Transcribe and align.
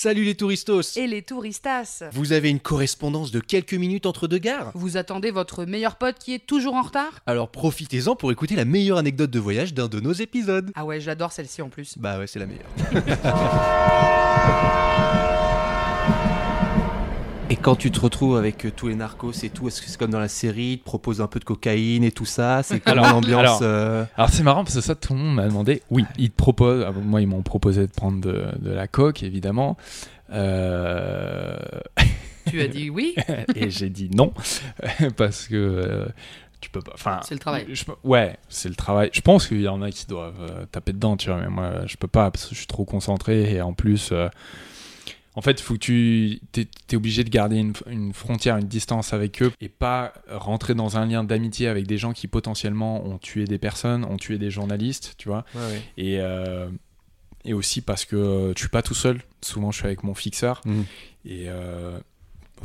Salut 0.00 0.22
les 0.22 0.36
touristos 0.36 0.96
Et 0.96 1.08
les 1.08 1.22
touristas 1.22 2.04
Vous 2.12 2.30
avez 2.32 2.50
une 2.50 2.60
correspondance 2.60 3.32
de 3.32 3.40
quelques 3.40 3.74
minutes 3.74 4.06
entre 4.06 4.28
deux 4.28 4.38
gares? 4.38 4.70
Vous 4.76 4.96
attendez 4.96 5.32
votre 5.32 5.64
meilleur 5.64 5.96
pote 5.96 6.20
qui 6.20 6.34
est 6.34 6.46
toujours 6.46 6.74
en 6.74 6.82
retard? 6.82 7.18
Alors 7.26 7.50
profitez-en 7.50 8.14
pour 8.14 8.30
écouter 8.30 8.54
la 8.54 8.64
meilleure 8.64 8.98
anecdote 8.98 9.32
de 9.32 9.40
voyage 9.40 9.74
d'un 9.74 9.88
de 9.88 9.98
nos 9.98 10.12
épisodes. 10.12 10.70
Ah 10.76 10.84
ouais, 10.84 11.00
j'adore 11.00 11.32
celle-ci 11.32 11.62
en 11.62 11.68
plus. 11.68 11.98
Bah 11.98 12.16
ouais, 12.20 12.28
c'est 12.28 12.38
la 12.38 12.46
meilleure. 12.46 12.68
Quand 17.60 17.74
tu 17.76 17.90
te 17.90 18.00
retrouves 18.00 18.36
avec 18.36 18.64
euh, 18.64 18.70
tous 18.74 18.88
les 18.88 18.94
narcos 18.94 19.32
et 19.44 19.50
tout, 19.50 19.68
est-ce 19.68 19.82
que 19.82 19.88
c'est 19.88 19.98
comme 19.98 20.10
dans 20.12 20.20
la 20.20 20.28
série, 20.28 20.72
ils 20.74 20.78
te 20.78 20.84
proposent 20.84 21.20
un 21.20 21.26
peu 21.26 21.38
de 21.40 21.44
cocaïne 21.44 22.02
et 22.04 22.12
tout 22.12 22.24
ça 22.24 22.62
C'est 22.62 22.80
comme 22.80 22.98
Alors, 22.98 23.12
l'ambiance 23.12 23.40
alors, 23.40 23.58
euh, 23.62 24.04
Alors 24.16 24.30
c'est 24.30 24.42
marrant 24.42 24.64
parce 24.64 24.76
que 24.76 24.80
ça 24.80 24.94
tout 24.94 25.12
le 25.12 25.18
monde 25.18 25.34
m'a 25.34 25.46
demandé. 25.46 25.82
Oui, 25.90 26.04
ils 26.18 26.30
te 26.30 26.36
proposent. 26.36 26.84
ah, 26.86 26.92
Moi 26.92 27.20
ils 27.20 27.26
m'ont 27.26 27.42
proposé 27.42 27.82
de 27.86 27.92
prendre 27.92 28.20
de, 28.20 28.46
de 28.60 28.70
la 28.70 28.86
coke 28.86 29.22
évidemment. 29.22 29.76
Euh, 30.32 31.56
Tu 32.48 32.60
as 32.62 32.68
dit 32.68 32.88
oui 32.90 33.14
et 33.54 33.70
j'ai 33.70 33.90
dit 33.90 34.08
non 34.14 34.32
parce 35.16 35.48
que 35.48 35.54
euh, 35.56 36.06
tu 36.60 36.70
peux 36.70 36.80
pas. 36.80 36.92
Enfin, 36.94 37.20
C'est 37.24 37.34
le 37.34 37.40
travail. 37.40 37.66
je 37.70 37.84
ouais, 38.04 38.36
c'est 38.48 38.68
le 38.70 38.76
travail. 38.76 39.10
Je 39.12 39.20
pense 39.20 39.46
qu'il 39.46 39.60
y 39.60 39.68
en 39.68 39.82
a 39.82 39.90
qui 39.90 40.06
doivent 40.06 40.40
euh, 40.40 40.64
taper 40.72 40.92
dedans, 40.92 41.16
tu 41.18 41.28
vois. 41.28 41.40
Mais 41.40 41.48
moi 41.48 41.72
je 41.86 41.96
peux 41.96 42.08
pas 42.08 42.30
parce 42.30 42.46
que 42.46 42.54
je 42.54 42.58
suis 42.60 42.66
trop 42.66 42.84
concentré 42.86 43.52
et 43.56 43.60
en 43.60 43.74
plus. 43.74 44.12
Euh, 45.38 45.40
en 45.40 45.42
fait, 45.42 45.60
faut 45.60 45.74
que 45.74 45.78
tu 45.78 46.40
t'es, 46.52 46.66
t'es 46.86 46.96
obligé 46.96 47.24
de 47.24 47.30
garder 47.30 47.56
une, 47.56 47.72
une 47.88 48.12
frontière, 48.12 48.56
une 48.56 48.66
distance 48.66 49.12
avec 49.12 49.42
eux 49.42 49.52
et 49.60 49.68
pas 49.68 50.12
rentrer 50.28 50.74
dans 50.74 50.96
un 50.96 51.06
lien 51.06 51.24
d'amitié 51.24 51.68
avec 51.68 51.86
des 51.86 51.98
gens 51.98 52.12
qui 52.12 52.26
potentiellement 52.28 53.04
ont 53.06 53.18
tué 53.18 53.44
des 53.44 53.58
personnes, 53.58 54.04
ont 54.04 54.16
tué 54.16 54.38
des 54.38 54.50
journalistes, 54.50 55.14
tu 55.18 55.28
vois. 55.28 55.44
ouais, 55.54 55.60
ouais. 55.60 55.82
Et, 55.96 56.20
euh, 56.20 56.68
et 57.44 57.54
aussi 57.54 57.80
parce 57.80 58.04
que 58.04 58.52
je 58.54 58.60
suis 58.60 58.68
pas 58.68 58.82
tout 58.82 58.94
seul. 58.94 59.22
Souvent, 59.42 59.70
je 59.70 59.78
suis 59.78 59.86
avec 59.86 60.02
mon 60.02 60.14
fixeur. 60.14 60.60
Mhm. 60.64 60.84
Et 61.24 61.44
euh, 61.48 61.98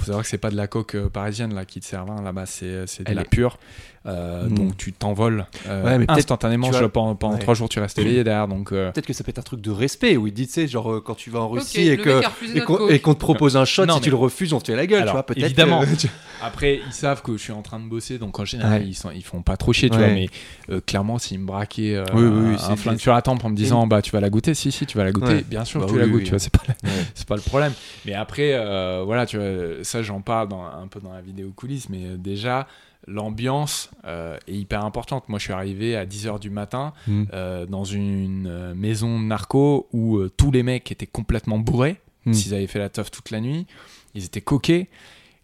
faut 0.00 0.06
savoir 0.06 0.22
que 0.24 0.28
c'est 0.28 0.38
pas 0.38 0.50
de 0.50 0.56
la 0.56 0.66
coke 0.66 0.94
euh, 0.94 1.08
parisienne 1.08 1.54
là 1.54 1.64
qui 1.64 1.80
te 1.80 1.84
sert. 1.86 2.00
hein. 2.02 2.22
Là-bas, 2.22 2.46
c'est 2.46 2.86
c'est 2.86 3.04
de 3.04 3.10
Elle 3.10 3.16
la 3.16 3.22
est- 3.22 3.28
pure. 3.28 3.58
Euh, 4.04 4.46
Mhm. 4.48 4.54
Donc 4.58 4.76
tu 4.76 4.92
t'envoles 4.92 5.46
euh, 5.68 5.84
Ouais, 5.84 5.96
mais 5.98 6.06
peut-être, 6.06 6.18
instantanément. 6.18 6.66
tu 6.66 6.72
vois, 6.72 6.80
je- 6.80 6.86
pendant 6.86 7.14
pendant 7.14 7.34
ouais. 7.34 7.38
trois 7.40 7.54
jours, 7.54 7.68
tu 7.68 7.78
restes 7.78 7.96
éveillé 8.00 8.24
derrière. 8.24 8.48
Donc 8.48 8.72
euh, 8.72 8.90
Peut-être 8.90 9.06
que 9.06 9.12
ça 9.12 9.22
peut 9.22 9.30
être 9.30 9.38
un 9.38 9.42
truc 9.42 9.60
de 9.60 9.70
respect 9.70 10.16
où 10.16 10.26
ils 10.26 10.32
disent, 10.32 10.48
tu 10.48 10.52
sais, 10.54 10.66
genre 10.66 10.90
euh, 10.94 11.00
quand 11.00 11.14
tu 11.14 11.30
vas 11.30 11.38
en 11.40 11.48
Russie 11.48 11.88
et 11.88 11.96
que 11.98 12.20
qu'on, 12.64 12.74
coke. 12.78 12.90
et 12.90 12.98
qu'on 12.98 13.14
te 13.14 13.20
propose 13.20 13.56
un 13.56 13.64
shot, 13.64 13.86
Non, 13.86 13.94
si 13.96 14.00
tu 14.00 14.10
le 14.10 14.16
refuses, 14.16 14.52
on 14.54 14.58
te 14.60 14.66
fait 14.72 14.76
la 14.76 14.88
gueule, 14.88 15.02
Alors, 15.02 15.12
tu 15.12 15.16
vois, 15.18 15.26
peut-être. 15.26 15.44
évidemment. 15.44 15.82
que- 15.82 15.94
tu- 15.94 16.08
Après, 16.42 16.80
ils 16.84 16.92
savent 16.92 17.22
que 17.22 17.36
je 17.36 17.42
suis 17.42 17.52
en 17.52 17.62
train 17.62 17.78
de 17.78 17.84
bosser, 17.88 18.18
donc 18.18 18.40
en 18.40 18.44
général, 18.44 18.80
Ouais. 18.82 18.88
ils, 18.88 18.94
sont, 18.96 19.12
ils 19.12 19.22
font 19.22 19.42
pas 19.42 19.56
trop 19.56 19.72
chier, 19.72 19.88
tu 19.88 19.96
Ouais. 19.96 20.04
vois. 20.04 20.12
Mais 20.14 20.28
euh, 20.70 20.80
clairement, 20.84 21.18
s'ils 21.20 21.38
me 21.38 21.46
braquaient 21.46 21.94
euh, 21.94 22.04
Oui, 22.12 22.24
oui, 22.24 22.48
oui, 22.50 22.54
un 22.54 22.58
c'est- 22.58 22.76
flingue 22.76 22.96
c'est- 22.96 23.02
sur 23.02 23.12
la 23.12 23.22
tempe 23.22 23.44
en 23.44 23.50
me 23.50 23.54
disant, 23.54 23.86
bah, 23.86 24.02
tu 24.02 24.10
vas 24.10 24.18
la 24.20 24.30
goûter, 24.30 24.52
si, 24.54 24.72
si, 24.72 24.84
tu 24.84 24.98
vas 24.98 25.04
la 25.04 25.12
goûter. 25.12 25.44
Bien 25.48 25.64
sûr 25.64 25.78
Bah 25.78 25.86
que 25.86 25.92
tu 25.92 25.98
la 26.00 26.06
goûtes, 26.08 26.16
oui. 26.18 26.24
tu 26.24 26.30
vois, 26.30 26.40
c'est 26.40 26.50
pas, 26.52 26.62
c'est 27.14 27.30
le 27.30 27.36
problème. 27.40 27.72
Mais 28.04 28.14
après, 28.14 28.50
euh, 28.54 29.02
voilà, 29.06 29.26
tu 29.26 29.36
vois, 29.36 29.46
ça, 29.82 30.02
j'en 30.02 30.20
parle 30.20 30.48
dans, 30.48 30.64
un 30.64 30.86
peu 30.88 31.00
dans 31.00 31.12
la 31.12 31.20
vidéo 31.20 31.52
coulisses, 31.54 31.88
mais 31.88 32.04
euh, 32.06 32.16
déjà, 32.16 32.66
l'ambiance 33.08 33.90
euh, 34.04 34.36
est 34.46 34.54
hyper 34.54 34.84
importante. 34.84 35.28
Moi, 35.28 35.38
je 35.38 35.44
suis 35.44 35.52
arrivé 35.52 35.96
à 35.96 36.06
10h 36.06 36.38
du 36.38 36.50
matin 36.50 36.92
Mm. 37.06 37.24
euh, 37.32 37.66
dans 37.66 37.84
une 37.84 38.74
maison 38.74 39.18
de 39.18 39.24
narco 39.24 39.88
où 39.92 40.16
euh, 40.18 40.30
tous 40.36 40.50
les 40.50 40.62
mecs 40.62 40.90
étaient 40.92 41.06
complètement 41.06 41.58
bourrés, 41.58 42.00
Mm. 42.26 42.32
s'ils 42.34 42.54
avaient 42.54 42.66
fait 42.68 42.78
la 42.78 42.88
teuf 42.88 43.10
toute 43.10 43.30
la 43.30 43.40
nuit. 43.40 43.66
Ils 44.14 44.24
étaient 44.24 44.40
coqués. 44.40 44.88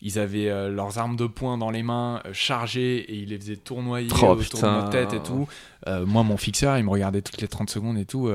Ils 0.00 0.20
avaient 0.20 0.70
leurs 0.70 0.98
armes 0.98 1.16
de 1.16 1.26
poing 1.26 1.58
dans 1.58 1.70
les 1.72 1.82
mains, 1.82 2.22
chargées, 2.32 2.98
et 2.98 3.16
ils 3.16 3.30
les 3.30 3.36
faisaient 3.38 3.56
tournoyer 3.56 4.06
Oh, 4.12 4.26
autour 4.26 4.60
de 4.60 4.66
notre 4.66 4.90
tête 4.90 5.12
et 5.12 5.18
tout. 5.20 5.48
Moi, 6.06 6.22
mon 6.22 6.36
fixeur, 6.36 6.78
il 6.78 6.84
me 6.84 6.90
regardait 6.90 7.20
toutes 7.20 7.40
les 7.40 7.48
30 7.48 7.68
secondes 7.68 7.98
et 7.98 8.04
tout. 8.04 8.30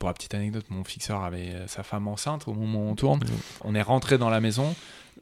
Pour 0.00 0.08
la 0.08 0.12
petite 0.12 0.34
anecdote, 0.34 0.64
mon 0.70 0.82
fixeur 0.82 1.22
avait 1.22 1.52
sa 1.68 1.84
femme 1.84 2.08
enceinte 2.08 2.48
au 2.48 2.52
moment 2.52 2.80
où 2.80 2.88
on 2.90 2.94
tourne. 2.96 3.20
On 3.62 3.76
est 3.76 3.82
rentré 3.82 4.18
dans 4.18 4.28
la 4.28 4.40
maison, 4.40 4.74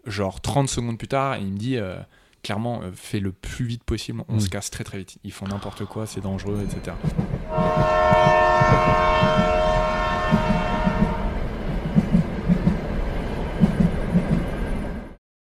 genre 0.06 0.40
30 0.40 0.68
secondes 0.68 0.98
plus 0.98 1.08
tard, 1.08 1.34
et 1.36 1.40
il 1.40 1.52
me 1.52 1.58
dit 1.58 1.76
euh, 1.76 1.96
clairement, 2.42 2.80
euh, 2.82 2.90
fais 2.94 3.20
le 3.20 3.32
plus 3.32 3.64
vite 3.66 3.84
possible, 3.84 4.22
on 4.28 4.36
Mm. 4.36 4.40
se 4.40 4.48
casse 4.48 4.70
très 4.70 4.84
très 4.84 4.98
vite. 4.98 5.18
Ils 5.24 5.32
font 5.32 5.46
n'importe 5.46 5.84
quoi, 5.84 6.06
c'est 6.06 6.20
dangereux, 6.20 6.60
etc. 6.64 6.94